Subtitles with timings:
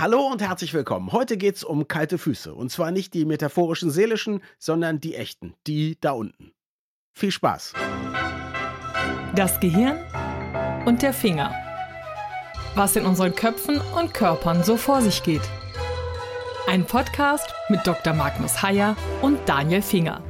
[0.00, 1.12] Hallo und herzlich willkommen.
[1.12, 2.54] Heute geht's um kalte Füße.
[2.54, 6.52] Und zwar nicht die metaphorischen seelischen, sondern die echten, die da unten.
[7.12, 7.74] Viel Spaß.
[9.34, 9.98] Das Gehirn
[10.86, 11.54] und der Finger.
[12.74, 15.42] Was in unseren Köpfen und Körpern so vor sich geht.
[16.66, 18.14] Ein Podcast mit Dr.
[18.14, 20.24] Magnus Heyer und Daniel Finger.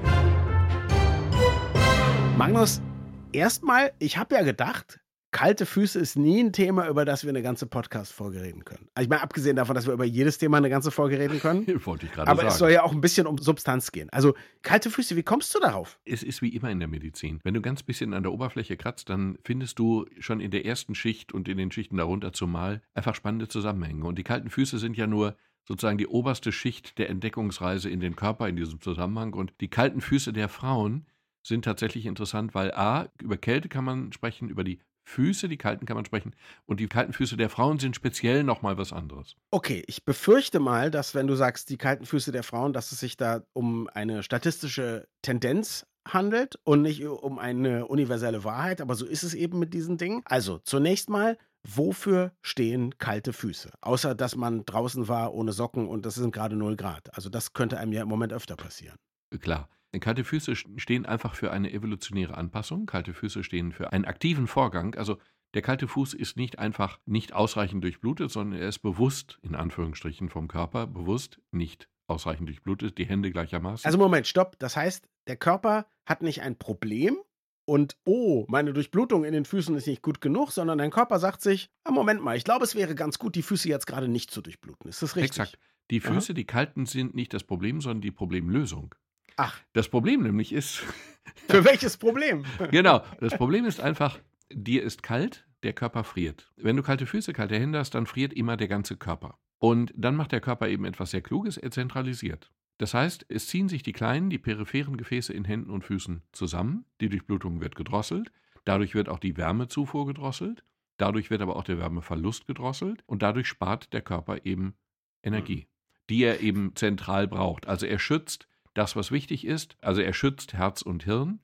[2.36, 2.82] Magnus,
[3.30, 4.98] erstmal, ich habe ja gedacht,
[5.30, 8.88] kalte Füße ist nie ein Thema, über das wir eine ganze Podcast-Folge reden können.
[8.94, 11.66] Also ich meine, abgesehen davon, dass wir über jedes Thema eine ganze Folge reden können.
[11.86, 12.48] Wollte ich gerade aber sagen.
[12.48, 14.08] es soll ja auch ein bisschen um Substanz gehen.
[14.10, 15.98] Also kalte Füße, wie kommst du darauf?
[16.04, 17.40] Es ist wie immer in der Medizin.
[17.44, 20.94] Wenn du ganz bisschen an der Oberfläche kratzt, dann findest du schon in der ersten
[20.94, 24.04] Schicht und in den Schichten darunter zumal einfach spannende Zusammenhänge.
[24.04, 28.16] Und die kalten Füße sind ja nur sozusagen die oberste Schicht der Entdeckungsreise in den
[28.16, 29.34] Körper in diesem Zusammenhang.
[29.34, 31.06] Und die kalten Füße der Frauen
[31.42, 35.86] sind tatsächlich interessant, weil A, über Kälte kann man sprechen, über die Füße, die kalten
[35.86, 36.34] kann man sprechen,
[36.66, 39.36] und die kalten Füße der Frauen sind speziell nochmal was anderes.
[39.50, 43.00] Okay, ich befürchte mal, dass wenn du sagst, die kalten Füße der Frauen, dass es
[43.00, 49.06] sich da um eine statistische Tendenz handelt und nicht um eine universelle Wahrheit, aber so
[49.06, 50.22] ist es eben mit diesen Dingen.
[50.24, 53.70] Also zunächst mal, wofür stehen kalte Füße?
[53.80, 57.14] Außer dass man draußen war ohne Socken und das sind gerade 0 Grad.
[57.14, 58.96] Also das könnte einem ja im Moment öfter passieren.
[59.40, 59.68] Klar.
[59.98, 62.86] Kalte Füße stehen einfach für eine evolutionäre Anpassung.
[62.86, 64.94] Kalte Füße stehen für einen aktiven Vorgang.
[64.94, 65.18] Also
[65.54, 70.28] der kalte Fuß ist nicht einfach nicht ausreichend durchblutet, sondern er ist bewusst, in Anführungsstrichen
[70.28, 73.84] vom Körper, bewusst nicht ausreichend durchblutet, die Hände gleichermaßen.
[73.84, 74.56] Also Moment, stopp.
[74.60, 77.16] Das heißt, der Körper hat nicht ein Problem
[77.64, 81.40] und oh, meine Durchblutung in den Füßen ist nicht gut genug, sondern dein Körper sagt
[81.40, 84.30] sich, ah, Moment mal, ich glaube, es wäre ganz gut, die Füße jetzt gerade nicht
[84.30, 84.88] zu durchbluten.
[84.88, 85.30] Ist das richtig?
[85.30, 85.58] Exakt.
[85.90, 86.34] Die Füße, Aha.
[86.34, 88.94] die kalten, sind nicht das Problem, sondern die Problemlösung.
[89.40, 89.58] Ach.
[89.72, 90.82] Das Problem nämlich ist.
[91.48, 92.44] Für welches Problem?
[92.70, 93.02] genau.
[93.20, 94.18] Das Problem ist einfach,
[94.52, 96.52] dir ist kalt, der Körper friert.
[96.56, 99.38] Wenn du kalte Füße, kalte Hände hast, dann friert immer der ganze Körper.
[99.58, 102.50] Und dann macht der Körper eben etwas sehr Kluges, er zentralisiert.
[102.76, 106.84] Das heißt, es ziehen sich die kleinen, die peripheren Gefäße in Händen und Füßen zusammen,
[107.00, 108.32] die Durchblutung wird gedrosselt,
[108.64, 110.64] dadurch wird auch die Wärmezufuhr gedrosselt,
[110.98, 114.74] dadurch wird aber auch der Wärmeverlust gedrosselt und dadurch spart der Körper eben
[115.22, 115.66] Energie,
[116.08, 117.66] die er eben zentral braucht.
[117.66, 119.76] Also er schützt das, was wichtig ist.
[119.80, 121.40] Also er schützt Herz und Hirn.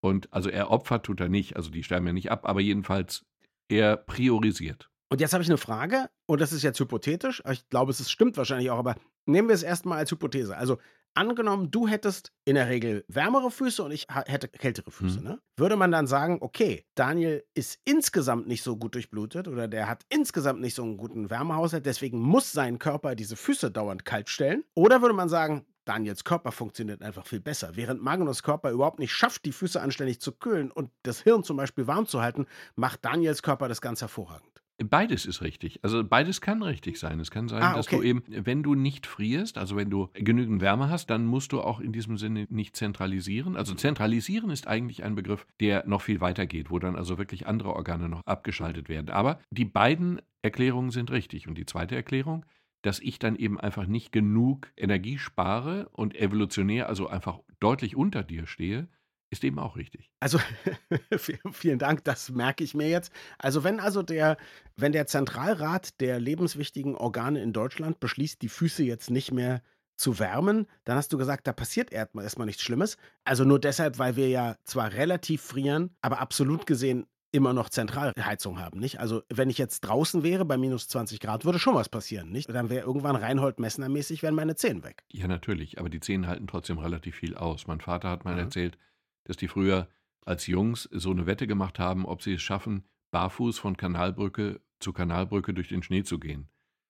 [0.00, 1.56] Und also er opfert, tut er nicht.
[1.56, 3.24] Also die sterben ja nicht ab, aber jedenfalls
[3.68, 4.90] er priorisiert.
[5.08, 7.42] Und jetzt habe ich eine Frage, und das ist jetzt hypothetisch.
[7.50, 10.56] Ich glaube, es stimmt wahrscheinlich auch, aber nehmen wir es erstmal als Hypothese.
[10.56, 10.78] Also
[11.14, 15.24] angenommen, du hättest in der Regel wärmere Füße und ich hätte kältere Füße, mhm.
[15.24, 15.40] ne?
[15.56, 20.04] Würde man dann sagen, okay, Daniel ist insgesamt nicht so gut durchblutet oder der hat
[20.08, 24.64] insgesamt nicht so einen guten Wärmehaushalt, deswegen muss sein Körper diese Füße dauernd kalt stellen?
[24.74, 27.76] Oder würde man sagen, Daniels Körper funktioniert einfach viel besser.
[27.76, 31.56] Während Magnus Körper überhaupt nicht schafft, die Füße anständig zu kühlen und das Hirn zum
[31.56, 34.56] Beispiel warm zu halten, macht Daniels Körper das ganz hervorragend.
[34.78, 35.80] Beides ist richtig.
[35.82, 37.18] Also beides kann richtig sein.
[37.18, 37.76] Es kann sein, ah, okay.
[37.76, 41.52] dass du eben, wenn du nicht frierst, also wenn du genügend Wärme hast, dann musst
[41.52, 43.56] du auch in diesem Sinne nicht zentralisieren.
[43.56, 47.46] Also zentralisieren ist eigentlich ein Begriff, der noch viel weiter geht, wo dann also wirklich
[47.46, 49.08] andere Organe noch abgeschaltet werden.
[49.08, 51.48] Aber die beiden Erklärungen sind richtig.
[51.48, 52.44] Und die zweite Erklärung,
[52.86, 58.22] dass ich dann eben einfach nicht genug Energie spare und evolutionär also einfach deutlich unter
[58.22, 58.88] dir stehe,
[59.30, 60.12] ist eben auch richtig.
[60.20, 60.38] Also
[61.52, 63.12] vielen Dank, das merke ich mir jetzt.
[63.38, 64.36] Also wenn also der,
[64.76, 69.62] wenn der Zentralrat der lebenswichtigen Organe in Deutschland beschließt, die Füße jetzt nicht mehr
[69.96, 72.98] zu wärmen, dann hast du gesagt, da passiert erstmal nichts Schlimmes.
[73.24, 78.58] Also nur deshalb, weil wir ja zwar relativ frieren, aber absolut gesehen immer noch Zentralheizung
[78.58, 78.98] haben, nicht?
[78.98, 82.48] Also, wenn ich jetzt draußen wäre bei minus 20 Grad, würde schon was passieren, nicht?
[82.48, 85.04] Dann wäre irgendwann Reinhold Messner-mäßig, wären meine Zähne weg.
[85.12, 87.66] Ja, natürlich, aber die Zähne halten trotzdem relativ viel aus.
[87.66, 88.40] Mein Vater hat mal mhm.
[88.40, 88.78] erzählt,
[89.24, 89.88] dass die früher
[90.24, 94.92] als Jungs so eine Wette gemacht haben, ob sie es schaffen, barfuß von Kanalbrücke zu
[94.92, 96.48] Kanalbrücke durch den Schnee zu gehen.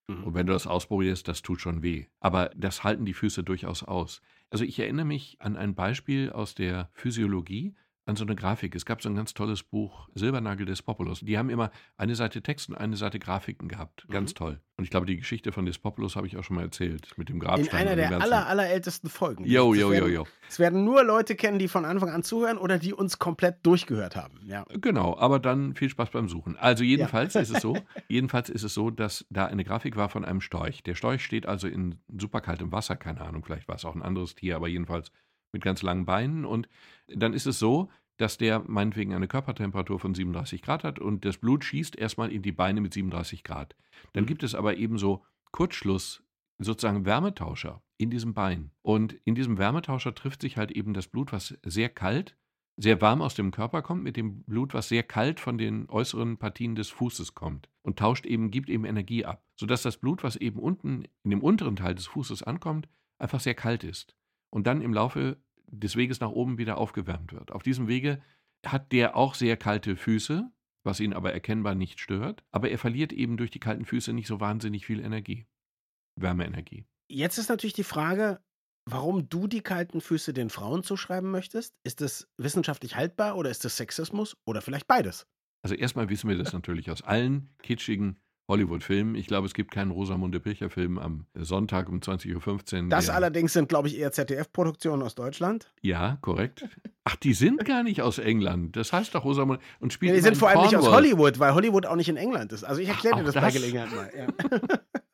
[0.09, 0.25] Mhm.
[0.25, 2.07] Und wenn du das ausprobierst, das tut schon weh.
[2.21, 4.23] Aber das halten die Füße durchaus aus.
[4.51, 7.75] Also ich erinnere mich an ein Beispiel aus der Physiologie
[8.07, 8.75] an so eine Grafik.
[8.75, 11.21] Es gab so ein ganz tolles Buch, Silbernagel Despopoulos.
[11.21, 14.07] Die haben immer eine Seite Text und eine Seite Grafiken gehabt.
[14.09, 14.37] Ganz mhm.
[14.37, 14.61] toll.
[14.77, 17.41] Und ich glaube, die Geschichte von Despopoulos habe ich auch schon mal erzählt, mit dem
[17.41, 17.83] Grabstein.
[17.83, 19.45] In einer der aller, allerältesten Folgen.
[19.45, 20.27] Jo, jo, jo, jo.
[20.49, 24.15] Es werden nur Leute kennen, die von Anfang an zuhören oder die uns komplett durchgehört
[24.15, 24.39] haben.
[24.45, 24.65] Ja.
[24.81, 26.57] Genau, aber dann viel Spaß beim Suchen.
[26.57, 27.41] Also jedenfalls ja.
[27.41, 27.77] ist es so,
[28.09, 30.83] jedenfalls ist es so, dass da eine Grafik war von einem Storch.
[30.85, 34.35] Der Storch steht also in superkaltem Wasser, keine Ahnung, vielleicht war es auch ein anderes
[34.35, 35.11] Tier, aber jedenfalls
[35.53, 36.45] mit ganz langen Beinen.
[36.45, 36.69] Und
[37.09, 41.37] dann ist es so, dass der meinetwegen eine Körpertemperatur von 37 Grad hat und das
[41.37, 43.77] Blut schießt erstmal in die Beine mit 37 Grad.
[44.13, 44.29] Dann mhm.
[44.29, 46.23] gibt es aber eben so Kurzschluss,
[46.59, 48.71] sozusagen Wärmetauscher in diesem Bein.
[48.83, 52.37] Und in diesem Wärmetauscher trifft sich halt eben das Blut, was sehr kalt
[52.77, 56.37] sehr warm aus dem Körper kommt, mit dem Blut, was sehr kalt von den äußeren
[56.37, 60.37] Partien des Fußes kommt und tauscht eben, gibt eben Energie ab, sodass das Blut, was
[60.37, 62.89] eben unten in dem unteren Teil des Fußes ankommt,
[63.19, 64.15] einfach sehr kalt ist
[64.57, 65.37] und dann im Laufe
[65.67, 67.53] des Weges nach oben wieder aufgewärmt wird.
[67.53, 68.23] Auf diesem Wege
[68.65, 70.51] hat der auch sehr kalte Füße,
[70.83, 74.27] was ihn aber erkennbar nicht stört, aber er verliert eben durch die kalten Füße nicht
[74.27, 75.47] so wahnsinnig viel Energie,
[76.19, 76.87] Wärmeenergie.
[77.07, 78.41] Jetzt ist natürlich die Frage,
[78.87, 81.75] warum du die kalten Füße den Frauen zuschreiben möchtest.
[81.85, 85.27] Ist das wissenschaftlich haltbar oder ist das Sexismus oder vielleicht beides?
[85.61, 89.15] Also erstmal wissen wir das natürlich aus allen kitschigen Hollywood-Filmen.
[89.17, 92.89] Ich glaube, es gibt keinen Rosamunde Pilcher-Film am Sonntag um 20.15 Uhr.
[92.89, 95.73] Das allerdings sind, glaube ich, eher ZDF-Produktionen aus Deutschland.
[95.83, 96.69] Ja, korrekt.
[97.05, 98.77] Ach, die sind gar nicht aus England.
[98.77, 100.11] Das heißt doch Rosamunde und spielen.
[100.11, 102.65] Ja, die sind vor allem nicht aus Hollywood, weil Hollywood auch nicht in England ist.
[102.65, 104.11] Also ich erkläre dir das, das bei Gelegenheit mal.
[104.17, 104.27] Ja.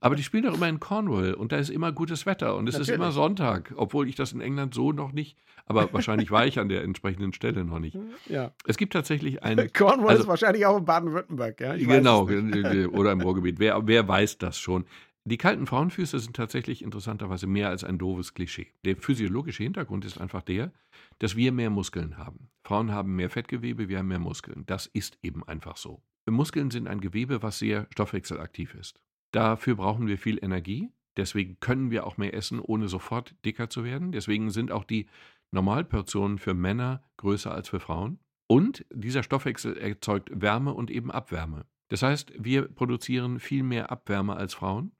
[0.00, 2.74] Aber die spielen doch immer in Cornwall und da ist immer gutes Wetter und es
[2.74, 2.88] Natürlich.
[2.88, 5.36] ist immer Sonntag, obwohl ich das in England so noch nicht,
[5.66, 7.98] aber wahrscheinlich war ich an der entsprechenden Stelle noch nicht.
[8.28, 8.52] Ja.
[8.66, 9.68] Es gibt tatsächlich eine.
[9.76, 11.76] Cornwall also, ist wahrscheinlich auch in Baden-Württemberg, ja?
[11.76, 12.22] Genau,
[12.92, 13.58] oder im Ruhrgebiet.
[13.58, 14.84] Wer, wer weiß das schon?
[15.24, 18.68] Die kalten Frauenfüße sind tatsächlich interessanterweise mehr als ein doofes Klischee.
[18.84, 20.70] Der physiologische Hintergrund ist einfach der,
[21.18, 22.48] dass wir mehr Muskeln haben.
[22.62, 24.62] Frauen haben mehr Fettgewebe, wir haben mehr Muskeln.
[24.66, 26.00] Das ist eben einfach so.
[26.26, 29.00] Muskeln sind ein Gewebe, was sehr stoffwechselaktiv ist.
[29.36, 30.88] Dafür brauchen wir viel Energie.
[31.18, 34.10] Deswegen können wir auch mehr essen, ohne sofort dicker zu werden.
[34.10, 35.08] Deswegen sind auch die
[35.50, 38.18] Normalportionen für Männer größer als für Frauen.
[38.46, 41.66] Und dieser Stoffwechsel erzeugt Wärme und eben Abwärme.
[41.88, 44.92] Das heißt, wir produzieren viel mehr Abwärme als Frauen.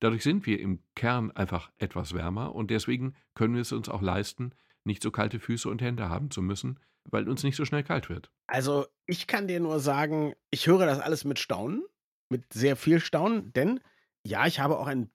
[0.00, 4.00] Dadurch sind wir im Kern einfach etwas wärmer und deswegen können wir es uns auch
[4.00, 4.54] leisten,
[4.84, 8.08] nicht so kalte Füße und Hände haben zu müssen, weil uns nicht so schnell kalt
[8.08, 8.30] wird.
[8.46, 11.82] Also ich kann dir nur sagen, ich höre das alles mit Staunen
[12.32, 13.80] mit sehr viel Staunen, denn
[14.24, 15.10] ja, ich habe auch ein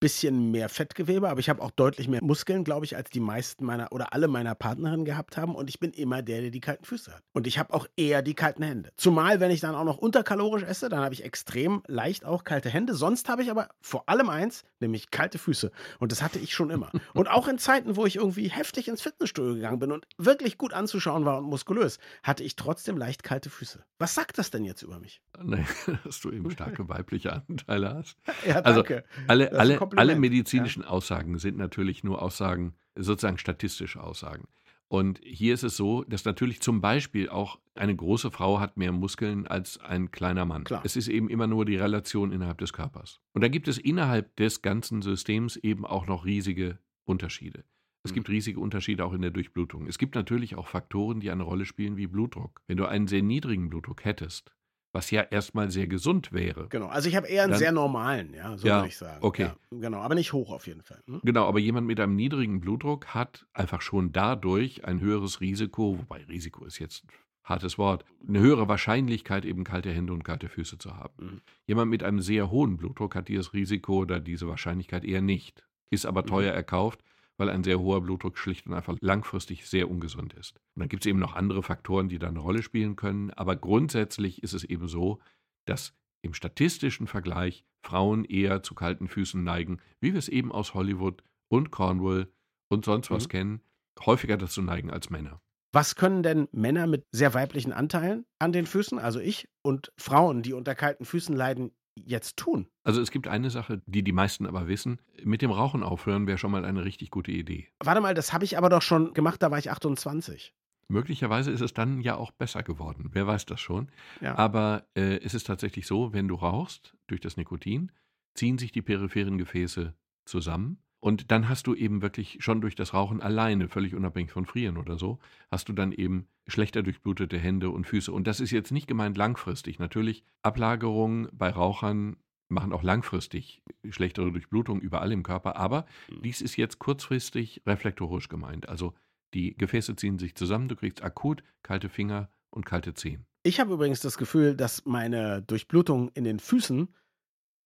[0.00, 3.64] bisschen mehr Fettgewebe, aber ich habe auch deutlich mehr Muskeln, glaube ich, als die meisten
[3.64, 5.54] meiner oder alle meiner Partnerinnen gehabt haben.
[5.54, 7.22] Und ich bin immer der, der die kalten Füße hat.
[7.32, 8.90] Und ich habe auch eher die kalten Hände.
[8.96, 12.70] Zumal, wenn ich dann auch noch unterkalorisch esse, dann habe ich extrem leicht auch kalte
[12.70, 12.94] Hände.
[12.94, 15.70] Sonst habe ich aber vor allem eins, nämlich kalte Füße.
[15.98, 16.90] Und das hatte ich schon immer.
[17.14, 20.72] Und auch in Zeiten, wo ich irgendwie heftig ins Fitnessstudio gegangen bin und wirklich gut
[20.72, 23.84] anzuschauen war und muskulös, hatte ich trotzdem leicht kalte Füße.
[23.98, 25.20] Was sagt das denn jetzt über mich?
[25.42, 25.64] Nee,
[26.04, 28.16] dass du eben starke weibliche Anteile hast.
[28.46, 29.04] Ja, danke.
[29.04, 30.88] Also alle, alle, alle medizinischen ja.
[30.88, 34.48] Aussagen sind natürlich nur Aussagen, sozusagen statistische Aussagen.
[34.88, 38.90] Und hier ist es so, dass natürlich zum Beispiel auch eine große Frau hat mehr
[38.90, 40.64] Muskeln als ein kleiner Mann.
[40.64, 40.80] Klar.
[40.82, 43.20] Es ist eben immer nur die Relation innerhalb des Körpers.
[43.34, 47.64] Und da gibt es innerhalb des ganzen Systems eben auch noch riesige Unterschiede.
[48.02, 48.34] Es gibt mhm.
[48.34, 49.86] riesige Unterschiede auch in der Durchblutung.
[49.86, 52.62] Es gibt natürlich auch Faktoren, die eine Rolle spielen, wie Blutdruck.
[52.66, 54.52] Wenn du einen sehr niedrigen Blutdruck hättest,
[54.92, 56.68] was ja erstmal sehr gesund wäre.
[56.68, 59.18] Genau, also ich habe eher einen Dann, sehr normalen, ja, so ja, würde ich sagen.
[59.22, 59.42] Okay.
[59.42, 61.02] Ja, genau, aber nicht hoch auf jeden Fall.
[61.06, 61.20] Hm?
[61.22, 66.24] Genau, aber jemand mit einem niedrigen Blutdruck hat einfach schon dadurch ein höheres Risiko, wobei
[66.24, 67.08] Risiko ist jetzt ein
[67.44, 71.12] hartes Wort, eine höhere Wahrscheinlichkeit, eben kalte Hände und kalte Füße zu haben.
[71.18, 71.40] Mhm.
[71.66, 76.06] Jemand mit einem sehr hohen Blutdruck hat dieses Risiko oder diese Wahrscheinlichkeit eher nicht, ist
[76.06, 76.26] aber mhm.
[76.26, 76.56] teuer mhm.
[76.56, 77.02] erkauft
[77.38, 80.56] weil ein sehr hoher Blutdruck schlicht und einfach langfristig sehr ungesund ist.
[80.74, 83.30] Und dann gibt es eben noch andere Faktoren, die da eine Rolle spielen können.
[83.30, 85.20] Aber grundsätzlich ist es eben so,
[85.64, 90.74] dass im statistischen Vergleich Frauen eher zu kalten Füßen neigen, wie wir es eben aus
[90.74, 92.28] Hollywood und Cornwall
[92.68, 93.30] und sonst was mhm.
[93.30, 93.60] kennen,
[94.04, 95.40] häufiger dazu neigen als Männer.
[95.72, 100.42] Was können denn Männer mit sehr weiblichen Anteilen an den Füßen, also ich, und Frauen,
[100.42, 101.72] die unter kalten Füßen leiden,
[102.06, 102.68] jetzt tun?
[102.84, 105.00] Also es gibt eine Sache, die die meisten aber wissen.
[105.22, 107.68] Mit dem Rauchen aufhören wäre schon mal eine richtig gute Idee.
[107.80, 110.54] Warte mal, das habe ich aber doch schon gemacht, da war ich 28.
[110.88, 113.10] Möglicherweise ist es dann ja auch besser geworden.
[113.12, 113.88] Wer weiß das schon.
[114.22, 114.36] Ja.
[114.38, 117.92] Aber äh, es ist tatsächlich so, wenn du rauchst durch das Nikotin,
[118.34, 122.92] ziehen sich die peripheren Gefäße zusammen und dann hast du eben wirklich schon durch das
[122.92, 125.18] Rauchen alleine, völlig unabhängig von Frieren oder so,
[125.50, 128.10] hast du dann eben schlechter durchblutete Hände und Füße.
[128.10, 129.78] Und das ist jetzt nicht gemeint langfristig.
[129.78, 132.16] Natürlich, Ablagerungen bei Rauchern
[132.48, 135.56] machen auch langfristig schlechtere Durchblutung überall im Körper.
[135.56, 136.22] Aber mhm.
[136.22, 138.68] dies ist jetzt kurzfristig reflektorisch gemeint.
[138.68, 138.94] Also
[139.34, 143.26] die Gefäße ziehen sich zusammen, du kriegst akut kalte Finger und kalte Zehen.
[143.44, 146.88] Ich habe übrigens das Gefühl, dass meine Durchblutung in den Füßen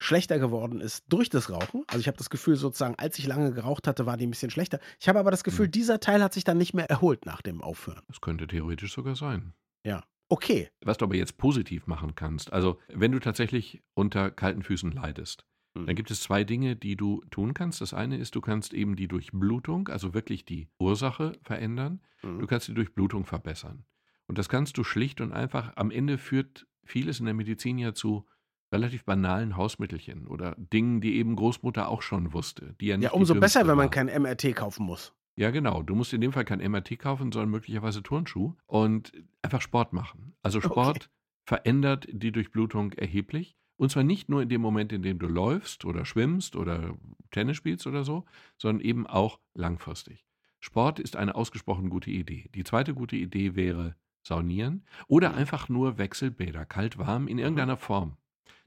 [0.03, 1.85] schlechter geworden ist durch das Rauchen.
[1.87, 4.51] Also ich habe das Gefühl, sozusagen, als ich lange geraucht hatte, war die ein bisschen
[4.51, 4.81] schlechter.
[5.01, 5.73] Ich habe aber das Gefühl, mhm.
[5.73, 8.03] dieser Teil hat sich dann nicht mehr erholt nach dem Aufhören.
[8.09, 9.55] Das könnte theoretisch sogar sein.
[9.85, 10.05] Ja.
[10.29, 10.71] Okay.
[10.83, 15.45] Was du aber jetzt positiv machen kannst, also wenn du tatsächlich unter kalten Füßen leidest,
[15.75, 15.87] mhm.
[15.87, 17.81] dann gibt es zwei Dinge, die du tun kannst.
[17.81, 22.01] Das eine ist, du kannst eben die Durchblutung, also wirklich die Ursache verändern.
[22.23, 22.41] Mhm.
[22.41, 23.85] Du kannst die Durchblutung verbessern.
[24.27, 27.93] Und das kannst du schlicht und einfach, am Ende führt vieles in der Medizin ja
[27.93, 28.27] zu
[28.73, 32.75] relativ banalen Hausmittelchen oder Dingen, die eben Großmutter auch schon wusste.
[32.81, 35.12] Die ja, nicht ja umso besser, wenn man kein MRT kaufen muss.
[35.37, 35.83] Ja, genau.
[35.83, 40.35] Du musst in dem Fall kein MRT kaufen, sondern möglicherweise Turnschuh und einfach Sport machen.
[40.43, 41.07] Also Sport Okay.
[41.47, 43.57] verändert die Durchblutung erheblich.
[43.76, 46.95] Und zwar nicht nur in dem Moment, in dem du läufst oder schwimmst oder
[47.31, 48.26] Tennis spielst oder so,
[48.59, 50.25] sondern eben auch langfristig.
[50.61, 52.49] Sport ist eine ausgesprochen gute Idee.
[52.55, 55.38] Die zweite gute Idee wäre Saunieren oder Mhm.
[55.38, 58.17] einfach nur Wechselbäder, kalt, warm, in irgendeiner Form.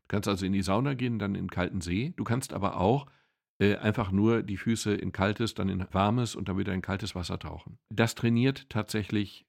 [0.08, 2.14] Du kannst also in die Sauna gehen, dann in kalten See.
[2.16, 3.08] Du kannst aber auch
[3.60, 7.16] äh, einfach nur die Füße in kaltes, dann in warmes und dann wieder in kaltes
[7.16, 7.80] Wasser tauchen.
[7.90, 9.46] Das trainiert tatsächlich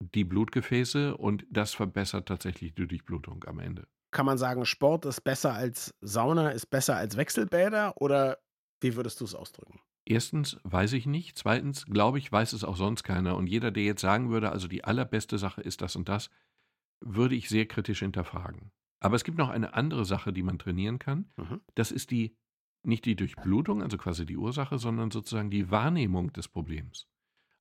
[0.00, 3.86] die Blutgefäße und das verbessert tatsächlich die Durchblutung am Ende.
[4.12, 8.38] Kann man sagen, Sport ist besser als Sauna, ist besser als Wechselbäder oder
[8.80, 9.80] wie würdest du es ausdrücken?
[10.04, 11.38] Erstens weiß ich nicht.
[11.38, 13.36] Zweitens glaube ich, weiß es auch sonst keiner.
[13.36, 16.30] Und jeder, der jetzt sagen würde, also die allerbeste Sache ist das und das,
[17.00, 18.72] würde ich sehr kritisch hinterfragen.
[19.00, 21.30] Aber es gibt noch eine andere Sache, die man trainieren kann.
[21.36, 21.60] Mhm.
[21.74, 22.36] Das ist die,
[22.82, 27.08] nicht die Durchblutung, also quasi die Ursache, sondern sozusagen die Wahrnehmung des Problems.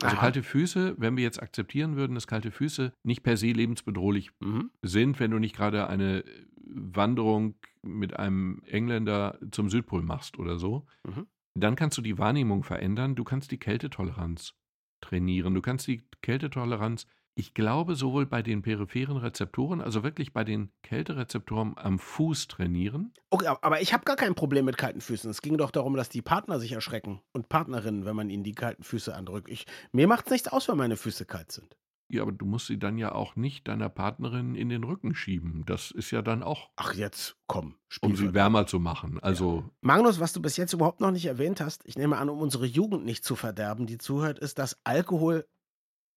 [0.02, 0.22] Also Aha.
[0.22, 4.72] kalte Füße, wenn wir jetzt akzeptieren würden, dass kalte Füße nicht per se lebensbedrohlich Mhm.
[4.82, 6.24] sind, wenn du nicht gerade eine
[6.56, 11.28] Wanderung mit einem Engländer zum Südpol machst oder so, Mhm.
[11.56, 13.16] dann kannst du die Wahrnehmung verändern.
[13.16, 14.54] Du kannst die Kältetoleranz
[15.02, 15.54] trainieren.
[15.54, 17.06] Du kannst die Kältetoleranz,
[17.40, 23.14] ich glaube, sowohl bei den peripheren Rezeptoren, also wirklich bei den Kälterezeptoren am Fuß trainieren.
[23.30, 25.30] Okay, ab- aber ich habe gar kein Problem mit kalten Füßen.
[25.32, 28.52] Es ging doch darum, dass die Partner sich erschrecken und Partnerinnen, wenn man ihnen die
[28.54, 29.50] kalten Füße andrückt.
[29.50, 31.78] Ich, mir macht es nichts aus, wenn meine Füße kalt sind.
[32.12, 35.64] Ja, aber du musst sie dann ja auch nicht deiner Partnerin in den Rücken schieben.
[35.68, 39.20] Das ist ja dann auch, Ach, jetzt komm, um sie wärmer zu machen.
[39.22, 42.40] Also, Magnus, was du bis jetzt überhaupt noch nicht erwähnt hast, ich nehme an, um
[42.40, 45.46] unsere Jugend nicht zu verderben, die zuhört, ist, dass Alkohol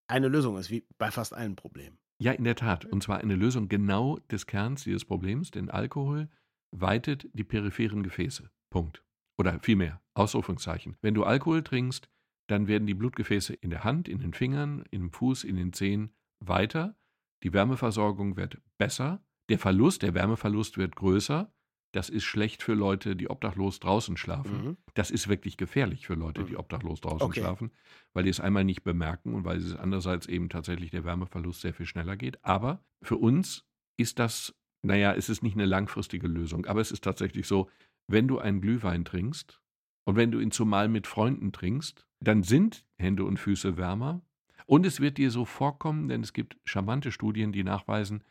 [0.07, 1.97] eine Lösung ist, wie bei fast allen Problemen.
[2.19, 2.85] ja, in der Tat.
[2.85, 6.29] Und zwar eine Lösung genau des Kerns dieses Problems, denn Alkohol
[6.71, 8.49] weitet die peripheren Gefäße.
[8.69, 9.03] Punkt.
[9.37, 10.95] Oder vielmehr, Ausrufungszeichen.
[11.01, 12.09] Wenn du Alkohol trinkst,
[12.47, 16.13] dann werden die Blutgefäße in der Hand, in den Fingern, im Fuß, in den Zehen
[16.39, 16.95] weiter.
[17.43, 19.23] Die Wärmeversorgung wird besser.
[19.49, 21.53] Der Verlust, der Wärmeverlust wird größer.
[21.93, 24.65] Das ist schlecht für Leute, die obdachlos draußen schlafen.
[24.69, 24.77] Mhm.
[24.95, 26.59] Das ist wirklich gefährlich für Leute, die Mhm.
[26.59, 27.39] obdachlos draußen Okay.
[27.39, 27.71] schlafen,
[28.13, 31.73] weil die es einmal nicht bemerken und weil es andererseits eben tatsächlich der Wärmeverlust sehr
[31.73, 32.43] viel schneller geht.
[32.43, 33.65] Aber für uns
[33.97, 37.69] ist das, naja, es ist nicht eine langfristige Lösung, aber es ist tatsächlich so,
[38.07, 39.61] wenn du einen Glühwein trinkst
[40.05, 44.21] und wenn du ihn zumal mit Freunden trinkst, dann sind Hände und Füße wärmer
[44.65, 48.23] und es wird dir so vorkommen, denn es gibt charmante Studien, die nachweisen,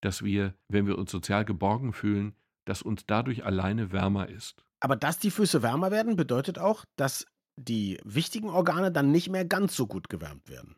[0.00, 4.64] dass wir, wenn wir uns sozial geborgen fühlen, dass uns dadurch alleine wärmer ist.
[4.80, 9.44] Aber dass die Füße wärmer werden, bedeutet auch, dass die wichtigen Organe dann nicht mehr
[9.44, 10.76] ganz so gut gewärmt werden.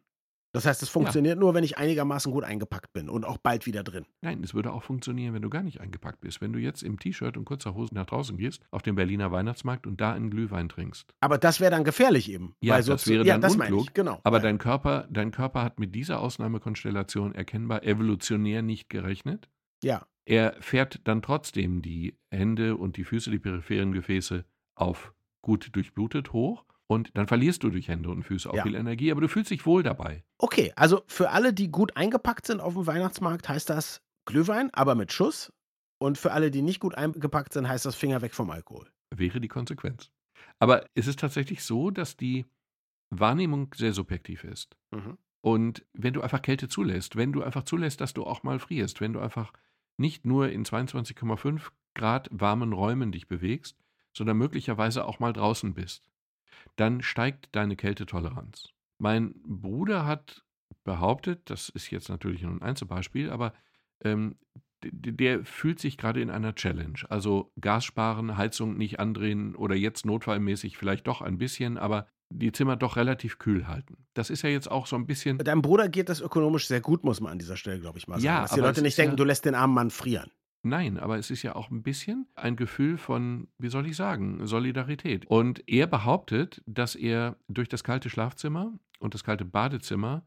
[0.52, 3.82] Das heißt, es funktioniert nur, wenn ich einigermaßen gut eingepackt bin und auch bald wieder
[3.82, 4.06] drin.
[4.22, 6.40] Nein, es würde auch funktionieren, wenn du gar nicht eingepackt bist.
[6.40, 9.86] Wenn du jetzt im T-Shirt und kurzer Hose nach draußen gehst, auf den Berliner Weihnachtsmarkt
[9.86, 11.12] und da einen Glühwein trinkst.
[11.20, 12.54] Aber das wäre dann gefährlich eben.
[12.62, 13.88] Ja, weil das sozu- wäre ja, dann das meine unklug.
[13.88, 14.18] ich, genau.
[14.24, 19.50] Aber dein Körper, dein Körper hat mit dieser Ausnahmekonstellation erkennbar evolutionär nicht gerechnet.
[19.82, 25.74] ja, Er fährt dann trotzdem die Hände und die Füße, die peripheren Gefäße auf gut
[25.74, 26.64] durchblutet hoch.
[26.88, 28.62] Und dann verlierst du durch Hände und Füße auch Ja.
[28.62, 30.24] viel Energie, aber du fühlst dich wohl dabei.
[30.38, 30.72] okay.
[30.76, 35.12] Also für alle, die gut eingepackt sind auf dem Weihnachtsmarkt, heißt das Glühwein, aber mit
[35.12, 35.52] Schuss.
[35.98, 38.86] Und für alle, die nicht gut eingepackt sind, heißt das Finger weg vom Alkohol.
[39.14, 40.10] wäre die Konsequenz.
[40.58, 42.44] Aber es ist tatsächlich so, dass die
[43.10, 44.76] Wahrnehmung sehr subjektiv ist.
[44.90, 45.16] Mhm.
[45.44, 49.00] Und wenn du einfach Kälte zulässt, wenn du einfach zulässt, dass du auch mal frierst,
[49.00, 49.52] wenn du einfach
[49.96, 53.78] nicht nur in 22,5 Grad warmen Räumen dich bewegst,
[54.12, 56.10] sondern möglicherweise auch mal draußen bist,
[56.76, 58.70] dann steigt deine Kältetoleranz.
[58.98, 60.44] Mein Bruder hat
[60.84, 63.52] behauptet, das ist jetzt natürlich nur ein Einzelbeispiel, aber
[64.02, 64.36] ähm,
[64.82, 66.98] der fühlt sich gerade in einer Challenge.
[67.08, 72.52] Also Gas sparen, Heizung nicht andrehen oder jetzt notfallmäßig vielleicht doch ein bisschen, aber die
[72.52, 74.06] Zimmer doch relativ kühl halten.
[74.14, 75.38] Das ist ja jetzt auch so ein bisschen.
[75.38, 78.16] Deinem Bruder geht das ökonomisch sehr gut, muss man an dieser Stelle, glaube ich, mal
[78.16, 78.24] sagen.
[78.24, 80.30] Ja, Dass die Leute nicht denken, ja- du lässt den armen Mann frieren.
[80.62, 84.44] Nein, aber es ist ja auch ein bisschen ein Gefühl von, wie soll ich sagen,
[84.46, 85.24] Solidarität.
[85.26, 90.26] Und er behauptet, dass er durch das kalte Schlafzimmer und das kalte Badezimmer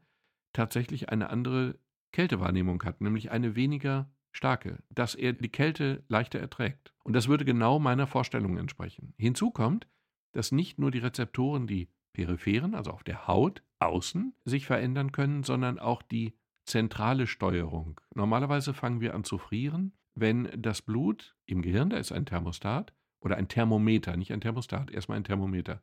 [0.54, 1.78] tatsächlich eine andere
[2.12, 6.94] Kältewahrnehmung hat, nämlich eine weniger starke, dass er die Kälte leichter erträgt.
[7.04, 9.12] Und das würde genau meiner Vorstellung entsprechen.
[9.18, 9.86] Hinzu kommt,
[10.32, 15.42] dass nicht nur die Rezeptoren, die peripheren, also auf der Haut, außen, sich verändern können,
[15.42, 16.34] sondern auch die
[16.64, 18.00] zentrale Steuerung.
[18.14, 22.92] Normalerweise fangen wir an zu frieren, wenn das Blut im Gehirn, da ist ein Thermostat
[23.20, 25.82] oder ein Thermometer, nicht ein Thermostat, erstmal ein Thermometer.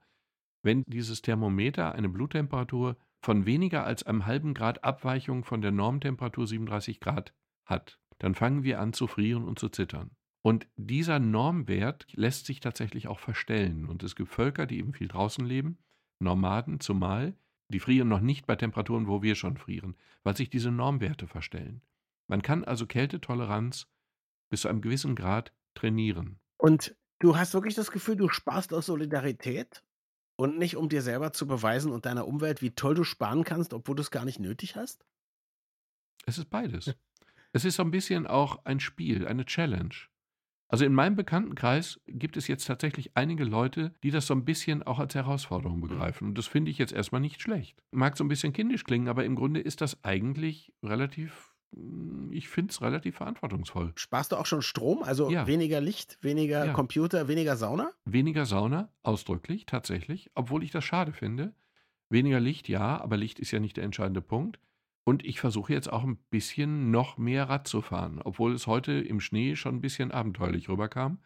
[0.63, 6.47] Wenn dieses Thermometer eine Bluttemperatur von weniger als einem halben Grad Abweichung von der Normtemperatur
[6.47, 7.33] 37 Grad
[7.65, 10.11] hat, dann fangen wir an zu frieren und zu zittern.
[10.47, 13.85] Und dieser Normwert lässt sich tatsächlich auch verstellen.
[13.85, 15.77] Und es gibt Völker, die eben viel draußen leben.
[16.19, 17.35] Nomaden zumal,
[17.67, 21.81] die frieren noch nicht bei Temperaturen, wo wir schon frieren, weil sich diese Normwerte verstellen.
[22.27, 23.89] Man kann also Kältetoleranz
[24.49, 26.39] bis zu einem gewissen Grad trainieren.
[26.57, 29.83] Und du hast wirklich das Gefühl, du sparst aus Solidarität
[30.37, 33.73] und nicht um dir selber zu beweisen und deiner Umwelt, wie toll du sparen kannst,
[33.73, 35.05] obwohl du es gar nicht nötig hast?
[36.25, 36.95] Es ist beides.
[37.51, 40.07] es ist so ein bisschen auch ein Spiel, eine Challenge.
[40.69, 44.83] Also in meinem Bekanntenkreis gibt es jetzt tatsächlich einige Leute, die das so ein bisschen
[44.83, 46.27] auch als Herausforderung begreifen.
[46.29, 47.81] Und das finde ich jetzt erstmal nicht schlecht.
[47.91, 52.49] Mag so ein bisschen kindisch klingen, aber im Grunde ist das eigentlich relativ, mm, ich
[52.49, 53.93] finde es relativ verantwortungsvoll.
[53.95, 55.03] Sparst du auch schon Strom?
[55.03, 55.47] Also Ja.
[55.47, 56.73] weniger Licht, weniger Ja.
[56.73, 57.91] Computer, weniger Sauna?
[58.03, 61.53] Weniger Sauna, ausdrücklich, tatsächlich, obwohl ich das schade finde.
[62.09, 64.59] Weniger Licht, ja, aber Licht ist ja nicht der entscheidende Punkt.
[65.07, 68.91] Und ich versuche jetzt auch ein bisschen noch mehr Rad zu fahren, obwohl es heute
[68.91, 71.19] im Schnee schon ein bisschen abenteuerlich rüberkam.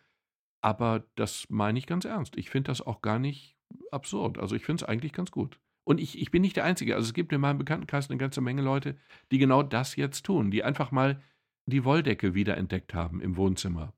[0.64, 2.38] Aber das meine ich ganz ernst.
[2.38, 3.58] Ich finde das auch gar nicht
[3.90, 4.38] absurd.
[4.38, 5.60] Also ich finde es eigentlich ganz gut.
[5.84, 6.94] Und ich, ich bin nicht der Einzige.
[6.94, 8.98] Also es gibt in meinem Bekanntenkreis eine ganze Menge Leute,
[9.32, 11.20] die genau das jetzt tun, die einfach mal
[11.66, 13.96] die Wolldecke wiederentdeckt haben im Wohnzimmer.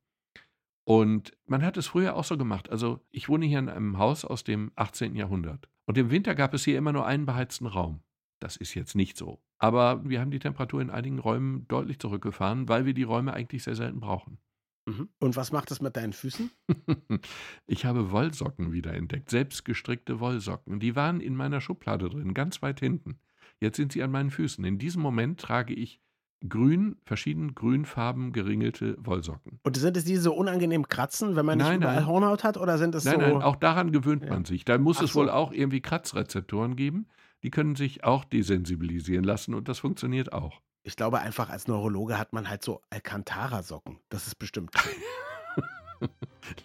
[0.86, 2.70] Und man hat es früher auch so gemacht.
[2.70, 5.18] Also ich wohne hier in einem Haus aus dem 18.
[5.18, 5.68] Jahrhundert.
[5.84, 8.00] Und im Winter gab es hier immer nur einen beheizten Raum.
[8.40, 9.42] Das ist jetzt nicht so.
[9.64, 13.64] Aber wir haben die Temperatur in einigen Räumen deutlich zurückgefahren, weil wir die Räume eigentlich
[13.64, 14.38] sehr selten brauchen.
[14.86, 15.08] Mhm.
[15.20, 16.52] Und was macht das mit deinen Füßen?
[17.66, 20.82] Ich habe Wollsocken wiederentdeckt, selbstgestrickte Wollsocken.
[20.82, 23.20] Die waren in meiner Schublade drin, ganz weit hinten.
[23.62, 24.66] Jetzt sind sie an meinen Füßen.
[24.66, 26.02] In diesem Moment trage ich
[26.50, 29.62] grün, verschieden grünfarben geringelte Wollsocken.
[29.64, 32.08] Und sind es diese so unangenehm kratzen, wenn man nicht Nein, überall nein.
[32.08, 32.58] Hornhaut hat?
[32.58, 33.22] Oder sind es Nein, so.
[33.22, 34.32] nein, auch daran gewöhnt Ja.
[34.32, 34.66] man sich.
[34.66, 35.32] Da muss Ach es wohl so.
[35.32, 37.08] auch irgendwie Kratzrezeptoren geben.
[37.44, 40.62] Die können sich auch desensibilisieren lassen und das funktioniert auch.
[40.84, 44.00] Ich glaube einfach, als Neurologe hat man halt so Alcantara-Socken.
[44.10, 46.10] Das ist bestimmt schön.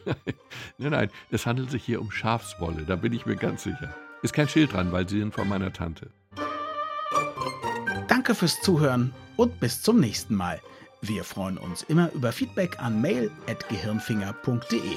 [0.79, 3.95] nein, nein, es handelt sich hier um Schafswolle, da bin ich mir ganz sicher.
[4.23, 6.11] Ist kein Schild dran, weil sie sind von meiner Tante.
[8.09, 10.61] Danke fürs Zuhören und bis zum nächsten Mal.
[11.01, 14.97] Wir freuen uns immer über Feedback an mail.gehirnfinger.de.